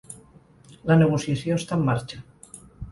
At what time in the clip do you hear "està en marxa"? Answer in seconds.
1.61-2.23